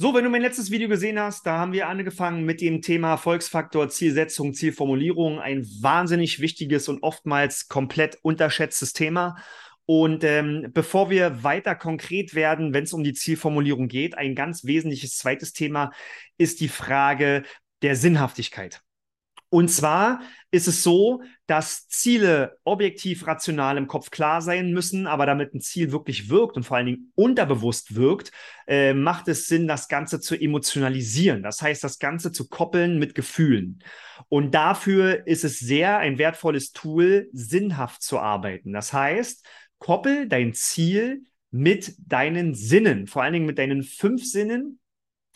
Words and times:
So, 0.00 0.14
wenn 0.14 0.22
du 0.22 0.30
mein 0.30 0.42
letztes 0.42 0.70
Video 0.70 0.88
gesehen 0.88 1.18
hast, 1.18 1.44
da 1.44 1.58
haben 1.58 1.72
wir 1.72 1.88
angefangen 1.88 2.44
mit 2.44 2.60
dem 2.60 2.82
Thema 2.82 3.16
Volksfaktor, 3.16 3.88
Zielsetzung, 3.88 4.54
Zielformulierung. 4.54 5.40
Ein 5.40 5.66
wahnsinnig 5.80 6.38
wichtiges 6.38 6.88
und 6.88 7.02
oftmals 7.02 7.66
komplett 7.66 8.16
unterschätztes 8.22 8.92
Thema. 8.92 9.34
Und 9.86 10.22
ähm, 10.22 10.70
bevor 10.72 11.10
wir 11.10 11.42
weiter 11.42 11.74
konkret 11.74 12.36
werden, 12.36 12.72
wenn 12.72 12.84
es 12.84 12.92
um 12.92 13.02
die 13.02 13.12
Zielformulierung 13.12 13.88
geht, 13.88 14.16
ein 14.16 14.36
ganz 14.36 14.64
wesentliches 14.64 15.16
zweites 15.16 15.52
Thema 15.52 15.90
ist 16.36 16.60
die 16.60 16.68
Frage 16.68 17.42
der 17.82 17.96
Sinnhaftigkeit. 17.96 18.80
Und 19.50 19.70
zwar 19.70 20.20
ist 20.50 20.68
es 20.68 20.82
so, 20.82 21.22
dass 21.46 21.88
Ziele 21.88 22.58
objektiv 22.64 23.26
rational 23.26 23.78
im 23.78 23.86
Kopf 23.86 24.10
klar 24.10 24.42
sein 24.42 24.72
müssen, 24.72 25.06
aber 25.06 25.24
damit 25.24 25.54
ein 25.54 25.60
Ziel 25.60 25.90
wirklich 25.90 26.28
wirkt 26.28 26.56
und 26.56 26.64
vor 26.64 26.76
allen 26.76 26.86
Dingen 26.86 27.12
unterbewusst 27.14 27.94
wirkt, 27.94 28.30
äh, 28.66 28.92
macht 28.92 29.26
es 29.28 29.46
Sinn, 29.46 29.66
das 29.66 29.88
Ganze 29.88 30.20
zu 30.20 30.34
emotionalisieren. 30.34 31.42
Das 31.42 31.62
heißt, 31.62 31.82
das 31.82 31.98
Ganze 31.98 32.30
zu 32.30 32.48
koppeln 32.48 32.98
mit 32.98 33.14
Gefühlen. 33.14 33.82
Und 34.28 34.54
dafür 34.54 35.26
ist 35.26 35.44
es 35.44 35.58
sehr 35.58 35.98
ein 35.98 36.18
wertvolles 36.18 36.72
Tool, 36.72 37.30
sinnhaft 37.32 38.02
zu 38.02 38.18
arbeiten. 38.18 38.72
Das 38.74 38.92
heißt, 38.92 39.46
koppel 39.78 40.28
dein 40.28 40.52
Ziel 40.52 41.22
mit 41.50 41.94
deinen 41.98 42.54
Sinnen, 42.54 43.06
vor 43.06 43.22
allen 43.22 43.32
Dingen 43.32 43.46
mit 43.46 43.58
deinen 43.58 43.82
fünf 43.82 44.24
Sinnen, 44.24 44.78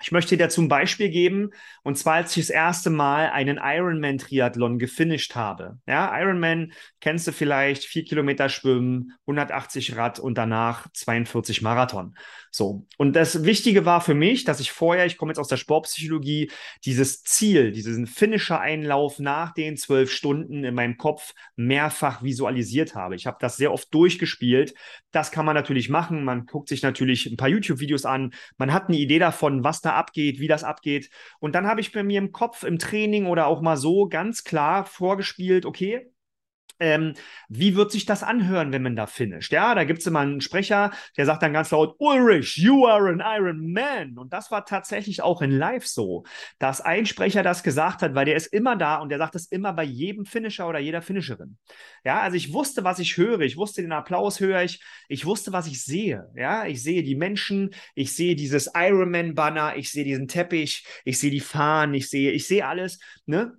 ich 0.00 0.12
möchte 0.12 0.36
dir 0.36 0.44
dazu 0.44 0.62
ein 0.62 0.68
Beispiel 0.68 1.08
geben, 1.08 1.50
und 1.82 1.98
zwar 1.98 2.14
als 2.14 2.36
ich 2.36 2.46
das 2.46 2.50
erste 2.50 2.90
Mal 2.90 3.30
einen 3.30 3.58
Ironman-Triathlon 3.62 4.78
gefinisht 4.78 5.34
habe. 5.34 5.78
Ja, 5.86 6.16
Ironman 6.18 6.72
kennst 7.00 7.26
du 7.26 7.32
vielleicht, 7.32 7.84
vier 7.84 8.04
Kilometer 8.04 8.48
Schwimmen, 8.48 9.12
180 9.22 9.96
Rad 9.96 10.18
und 10.18 10.38
danach 10.38 10.86
42 10.92 11.62
Marathon. 11.62 12.14
So. 12.50 12.86
Und 12.96 13.14
das 13.14 13.44
Wichtige 13.44 13.84
war 13.84 14.00
für 14.00 14.14
mich, 14.14 14.44
dass 14.44 14.60
ich 14.60 14.72
vorher, 14.72 15.06
ich 15.06 15.16
komme 15.16 15.30
jetzt 15.30 15.38
aus 15.38 15.48
der 15.48 15.56
Sportpsychologie, 15.56 16.50
dieses 16.84 17.22
Ziel, 17.22 17.72
diesen 17.72 18.06
Finisher-Einlauf 18.06 19.18
nach 19.18 19.52
den 19.52 19.76
zwölf 19.76 20.10
Stunden 20.10 20.64
in 20.64 20.74
meinem 20.74 20.96
Kopf 20.96 21.34
mehrfach 21.56 22.22
visualisiert 22.22 22.94
habe. 22.94 23.16
Ich 23.16 23.26
habe 23.26 23.38
das 23.40 23.56
sehr 23.56 23.72
oft 23.72 23.92
durchgespielt. 23.92 24.74
Das 25.10 25.30
kann 25.30 25.46
man 25.46 25.54
natürlich 25.54 25.88
machen. 25.88 26.24
Man 26.24 26.46
guckt 26.46 26.68
sich 26.68 26.82
natürlich 26.82 27.26
ein 27.26 27.36
paar 27.36 27.48
YouTube-Videos 27.48 28.04
an. 28.04 28.32
Man 28.56 28.72
hat 28.72 28.88
eine 28.88 28.98
Idee 28.98 29.18
davon, 29.18 29.64
was 29.64 29.80
da 29.80 29.87
abgeht, 29.94 30.40
wie 30.40 30.48
das 30.48 30.64
abgeht. 30.64 31.10
Und 31.40 31.54
dann 31.54 31.66
habe 31.66 31.80
ich 31.80 31.92
bei 31.92 32.02
mir 32.02 32.18
im 32.18 32.32
Kopf, 32.32 32.62
im 32.64 32.78
Training 32.78 33.26
oder 33.26 33.46
auch 33.46 33.60
mal 33.60 33.76
so 33.76 34.08
ganz 34.08 34.44
klar 34.44 34.84
vorgespielt, 34.84 35.66
okay, 35.66 36.10
ähm, 36.80 37.14
wie 37.48 37.76
wird 37.76 37.90
sich 37.92 38.06
das 38.06 38.22
anhören, 38.22 38.72
wenn 38.72 38.82
man 38.82 38.96
da 38.96 39.06
finisht? 39.06 39.52
Ja, 39.52 39.74
da 39.74 39.84
gibt 39.84 40.00
es 40.00 40.06
immer 40.06 40.20
einen 40.20 40.40
Sprecher, 40.40 40.90
der 41.16 41.26
sagt 41.26 41.42
dann 41.42 41.52
ganz 41.52 41.70
laut, 41.70 41.96
Ulrich, 41.98 42.56
you 42.56 42.86
are 42.86 43.08
an 43.08 43.22
Iron 43.24 43.72
Man. 43.72 44.18
Und 44.18 44.32
das 44.32 44.50
war 44.50 44.64
tatsächlich 44.64 45.22
auch 45.22 45.42
in 45.42 45.50
Live 45.50 45.86
so, 45.86 46.24
dass 46.58 46.80
ein 46.80 47.06
Sprecher 47.06 47.42
das 47.42 47.62
gesagt 47.62 48.02
hat, 48.02 48.14
weil 48.14 48.26
der 48.26 48.36
ist 48.36 48.46
immer 48.46 48.76
da 48.76 48.96
und 48.96 49.08
der 49.08 49.18
sagt 49.18 49.34
es 49.34 49.46
immer 49.46 49.72
bei 49.72 49.84
jedem 49.84 50.24
Finisher 50.24 50.68
oder 50.68 50.78
jeder 50.78 51.02
Finisherin. 51.02 51.58
Ja, 52.04 52.20
also 52.20 52.36
ich 52.36 52.52
wusste, 52.52 52.84
was 52.84 52.98
ich 52.98 53.16
höre, 53.16 53.40
ich 53.40 53.56
wusste 53.56 53.82
den 53.82 53.92
Applaus 53.92 54.40
höre 54.40 54.62
ich, 54.62 54.82
ich 55.08 55.24
wusste, 55.26 55.52
was 55.52 55.66
ich 55.66 55.82
sehe. 55.84 56.30
Ja, 56.34 56.66
ich 56.66 56.82
sehe 56.82 57.02
die 57.02 57.16
Menschen, 57.16 57.70
ich 57.94 58.14
sehe 58.14 58.36
dieses 58.36 58.70
Ironman-Banner, 58.74 59.76
ich 59.76 59.90
sehe 59.90 60.04
diesen 60.04 60.28
Teppich, 60.28 60.86
ich 61.04 61.18
sehe 61.18 61.30
die 61.30 61.40
Fahnen, 61.40 61.94
ich 61.94 62.08
sehe, 62.10 62.32
ich 62.32 62.46
sehe 62.46 62.66
alles, 62.66 62.98
ne? 63.26 63.56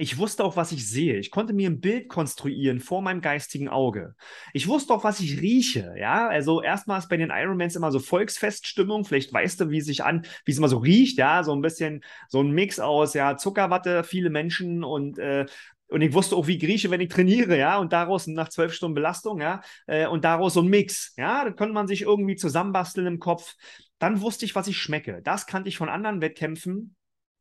Ich 0.00 0.16
wusste 0.16 0.44
auch, 0.44 0.54
was 0.54 0.70
ich 0.70 0.88
sehe. 0.88 1.16
Ich 1.18 1.32
konnte 1.32 1.52
mir 1.52 1.68
ein 1.68 1.80
Bild 1.80 2.08
konstruieren 2.08 2.78
vor 2.78 3.02
meinem 3.02 3.20
geistigen 3.20 3.68
Auge. 3.68 4.14
Ich 4.52 4.68
wusste 4.68 4.94
auch, 4.94 5.02
was 5.02 5.18
ich 5.18 5.40
rieche. 5.40 5.92
Ja, 5.98 6.28
also 6.28 6.62
erstmal 6.62 7.00
ist 7.00 7.08
bei 7.08 7.16
den 7.16 7.30
Ironmans 7.30 7.74
immer 7.74 7.90
so 7.90 7.98
Volksfeststimmung. 7.98 9.04
Vielleicht 9.04 9.32
weißt 9.32 9.60
du, 9.60 9.70
wie 9.70 9.78
es 9.78 9.86
sich 9.86 10.04
an, 10.04 10.24
wie 10.44 10.52
es 10.52 10.58
immer 10.58 10.68
so 10.68 10.78
riecht. 10.78 11.18
Ja, 11.18 11.42
so 11.42 11.52
ein 11.52 11.62
bisschen 11.62 12.04
so 12.28 12.40
ein 12.40 12.52
Mix 12.52 12.78
aus 12.78 13.12
ja 13.14 13.36
Zuckerwatte, 13.36 14.04
viele 14.04 14.30
Menschen 14.30 14.84
und 14.84 15.18
äh, 15.18 15.46
und 15.88 16.02
ich 16.02 16.12
wusste 16.12 16.36
auch, 16.36 16.46
wie 16.46 16.58
grieche, 16.58 16.90
wenn 16.90 17.00
ich 17.00 17.08
trainiere, 17.08 17.58
ja, 17.58 17.78
und 17.78 17.94
daraus 17.94 18.26
nach 18.26 18.50
zwölf 18.50 18.74
Stunden 18.74 18.94
Belastung, 18.94 19.40
ja, 19.40 19.62
äh, 19.86 20.06
und 20.06 20.22
daraus 20.22 20.54
so 20.54 20.60
ein 20.60 20.68
Mix, 20.68 21.14
ja, 21.16 21.44
da 21.44 21.50
konnte 21.50 21.72
man 21.72 21.88
sich 21.88 22.02
irgendwie 22.02 22.36
zusammenbasteln 22.36 23.06
im 23.06 23.18
Kopf. 23.18 23.54
Dann 23.98 24.20
wusste 24.20 24.44
ich, 24.44 24.54
was 24.54 24.68
ich 24.68 24.76
schmecke. 24.76 25.22
Das 25.24 25.46
kannte 25.46 25.70
ich 25.70 25.78
von 25.78 25.88
anderen 25.88 26.20
Wettkämpfen 26.20 26.94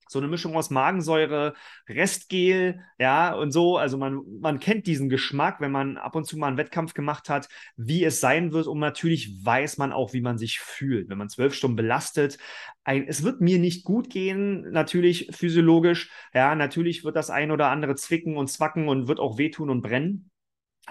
so 0.07 0.19
eine 0.19 0.28
Mischung 0.28 0.56
aus 0.56 0.69
Magensäure, 0.69 1.53
Restgel, 1.88 2.81
ja, 3.00 3.34
und 3.34 3.51
so. 3.51 3.78
Also 3.78 3.97
man, 3.97 4.22
man 4.40 4.59
kennt 4.59 4.88
diesen 4.88 5.09
Geschmack, 5.09 5.62
wenn 5.62 5.72
man 5.72 5.97
ab 5.97 6.16
und 6.16 6.25
zu 6.25 6.38
mal 6.38 6.47
einen 6.47 6.57
Wettkampf 6.57 6.94
gemacht 6.94 7.29
hat, 7.29 7.50
wie 7.75 8.03
es 8.03 8.19
sein 8.19 8.51
wird. 8.51 8.68
Und 8.68 8.79
natürlich 8.79 9.44
weiß 9.44 9.78
man 9.78 9.91
auch, 9.91 10.13
wie 10.13 10.22
man 10.22 10.38
sich 10.38 10.59
fühlt, 10.59 11.09
wenn 11.09 11.18
man 11.18 11.29
zwölf 11.29 11.53
Stunden 11.53 11.75
belastet. 11.75 12.38
Ein, 12.84 13.07
es 13.07 13.23
wird 13.23 13.41
mir 13.41 13.59
nicht 13.59 13.84
gut 13.84 14.09
gehen, 14.09 14.72
natürlich 14.72 15.29
physiologisch. 15.31 16.09
Ja, 16.34 16.56
natürlich 16.56 17.03
wird 17.03 17.16
das 17.16 17.29
ein 17.29 17.51
oder 17.51 17.69
andere 17.69 17.95
zwicken 17.95 18.38
und 18.38 18.47
zwacken 18.47 18.88
und 18.89 19.07
wird 19.07 19.19
auch 19.19 19.38
wehtun 19.38 19.69
und 19.69 19.81
brennen. 19.81 20.29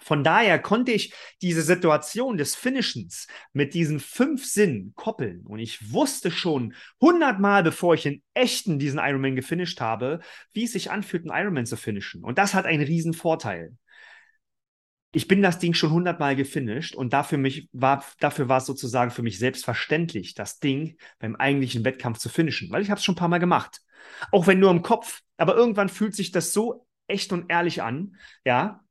Von 0.03 0.23
daher 0.23 0.59
konnte 0.59 0.93
ich 0.93 1.15
diese 1.43 1.63
Situation 1.63 2.37
des 2.37 2.55
Finishens 2.55 3.27
mit 3.53 3.75
diesen 3.75 3.99
fünf 3.99 4.45
Sinnen 4.45 4.93
koppeln. 4.95 5.47
Und 5.47 5.59
ich 5.59 5.93
wusste 5.93 6.31
schon 6.31 6.75
hundertmal, 7.01 7.63
bevor 7.63 7.95
ich 7.95 8.07
in 8.07 8.23
echten 8.35 8.79
diesen 8.79 8.99
Ironman 8.99 9.37
gefinisht 9.37 9.81
habe, 9.81 10.21
wie 10.53 10.65
es 10.65 10.73
sich 10.73 10.91
anfühlt, 10.91 11.29
einen 11.29 11.43
Ironman 11.43 11.67
zu 11.67 11.77
finishen. 11.77 12.23
Und 12.23 12.39
das 12.39 12.55
hat 12.55 12.67
einen 12.67 12.83
riesen 12.83 13.15
Vorteil. 13.15 13.77
Ich 15.13 15.29
bin 15.29 15.41
das 15.41 15.59
Ding 15.59 15.73
schon 15.73 15.93
hundertmal 15.93 16.37
gefinisht 16.37 16.95
und 16.95 17.15
dafür, 17.15 17.39
mich 17.39 17.71
war, 17.73 18.05
dafür 18.21 18.51
war 18.51 18.59
es 18.59 18.67
sozusagen 18.67 19.11
für 19.11 19.23
mich 19.23 19.39
selbstverständlich, 19.39 20.35
das 20.35 20.59
Ding 20.59 20.99
beim 21.19 21.37
eigentlichen 21.37 21.87
Wettkampf 21.87 22.19
zu 22.19 22.29
finishen, 22.29 22.71
weil 22.71 22.83
ich 22.83 22.91
habe 22.91 22.99
es 22.99 23.05
schon 23.05 23.15
ein 23.15 23.19
paar 23.19 23.29
Mal 23.29 23.39
gemacht. 23.39 23.81
Auch 24.31 24.47
wenn 24.47 24.61
nur 24.61 24.71
im 24.71 24.83
Kopf. 24.83 25.23
Aber 25.39 25.57
irgendwann 25.57 25.89
fühlt 25.89 26.15
sich 26.15 26.33
das 26.33 26.53
so 26.53 26.87
echt 27.07 27.33
und 27.33 27.51
ehrlich 27.51 27.83
an, 27.83 28.17
ja, 28.45 28.85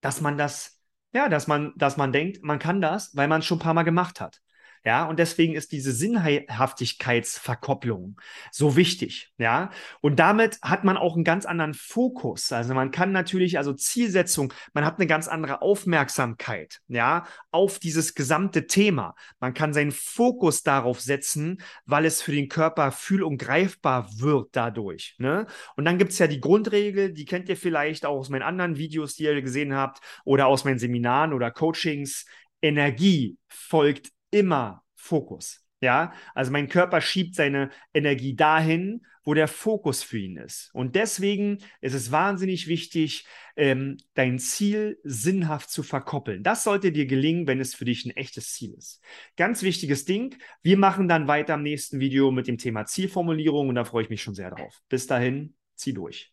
dass 0.00 0.20
man 0.20 0.38
das, 0.38 0.80
ja, 1.12 1.28
dass 1.28 1.46
man, 1.46 1.72
dass 1.76 1.96
man 1.96 2.12
denkt, 2.12 2.42
man 2.42 2.58
kann 2.58 2.80
das, 2.80 3.16
weil 3.16 3.28
man 3.28 3.40
es 3.40 3.46
schon 3.46 3.58
ein 3.58 3.62
paar 3.62 3.74
Mal 3.74 3.82
gemacht 3.84 4.20
hat. 4.20 4.40
Ja, 4.84 5.04
und 5.04 5.18
deswegen 5.18 5.54
ist 5.54 5.72
diese 5.72 5.92
Sinnhaftigkeitsverkopplung 5.92 8.20
so 8.52 8.76
wichtig. 8.76 9.32
Ja, 9.38 9.70
und 10.00 10.18
damit 10.18 10.58
hat 10.62 10.84
man 10.84 10.96
auch 10.96 11.14
einen 11.14 11.24
ganz 11.24 11.46
anderen 11.46 11.74
Fokus. 11.74 12.52
Also 12.52 12.74
man 12.74 12.90
kann 12.90 13.12
natürlich, 13.12 13.58
also 13.58 13.72
Zielsetzung, 13.72 14.52
man 14.72 14.84
hat 14.84 14.98
eine 14.98 15.06
ganz 15.06 15.28
andere 15.28 15.62
Aufmerksamkeit, 15.62 16.80
ja, 16.88 17.26
auf 17.50 17.78
dieses 17.78 18.14
gesamte 18.14 18.66
Thema. 18.66 19.14
Man 19.40 19.54
kann 19.54 19.72
seinen 19.72 19.92
Fokus 19.92 20.62
darauf 20.62 21.00
setzen, 21.00 21.62
weil 21.86 22.04
es 22.04 22.22
für 22.22 22.32
den 22.32 22.48
Körper 22.48 22.92
fühl- 22.92 23.22
und 23.22 23.38
greifbar 23.38 24.08
wird 24.18 24.50
dadurch. 24.52 25.14
Ne? 25.18 25.46
Und 25.76 25.84
dann 25.84 25.98
gibt 25.98 26.12
es 26.12 26.18
ja 26.18 26.26
die 26.26 26.40
Grundregel, 26.40 27.12
die 27.12 27.24
kennt 27.24 27.48
ihr 27.48 27.56
vielleicht 27.56 28.06
auch 28.06 28.18
aus 28.18 28.28
meinen 28.28 28.42
anderen 28.42 28.76
Videos, 28.76 29.14
die 29.14 29.24
ihr 29.24 29.40
gesehen 29.42 29.74
habt, 29.74 30.00
oder 30.24 30.46
aus 30.46 30.64
meinen 30.64 30.78
Seminaren 30.78 31.32
oder 31.32 31.50
Coachings. 31.50 32.26
Energie 32.60 33.36
folgt 33.48 34.10
immer 34.30 34.84
Fokus. 34.94 35.64
Ja, 35.80 36.12
also 36.34 36.50
mein 36.50 36.68
Körper 36.68 37.00
schiebt 37.00 37.36
seine 37.36 37.70
Energie 37.94 38.34
dahin, 38.34 39.06
wo 39.22 39.34
der 39.34 39.46
Fokus 39.46 40.02
für 40.02 40.18
ihn 40.18 40.36
ist. 40.36 40.70
Und 40.72 40.96
deswegen 40.96 41.58
ist 41.80 41.94
es 41.94 42.10
wahnsinnig 42.10 42.66
wichtig, 42.66 43.26
ähm, 43.56 43.98
dein 44.14 44.38
Ziel 44.38 44.98
sinnhaft 45.04 45.70
zu 45.70 45.82
verkoppeln. 45.82 46.42
Das 46.42 46.64
sollte 46.64 46.90
dir 46.90 47.06
gelingen, 47.06 47.46
wenn 47.46 47.60
es 47.60 47.74
für 47.74 47.84
dich 47.84 48.04
ein 48.06 48.16
echtes 48.16 48.54
Ziel 48.54 48.74
ist. 48.74 49.02
Ganz 49.36 49.62
wichtiges 49.62 50.04
Ding. 50.04 50.36
Wir 50.62 50.78
machen 50.78 51.06
dann 51.08 51.28
weiter 51.28 51.54
im 51.54 51.62
nächsten 51.62 52.00
Video 52.00 52.32
mit 52.32 52.48
dem 52.48 52.58
Thema 52.58 52.86
Zielformulierung 52.86 53.68
und 53.68 53.74
da 53.74 53.84
freue 53.84 54.02
ich 54.02 54.10
mich 54.10 54.22
schon 54.22 54.34
sehr 54.34 54.50
drauf. 54.50 54.80
Bis 54.88 55.06
dahin, 55.06 55.54
zieh 55.76 55.92
durch. 55.92 56.32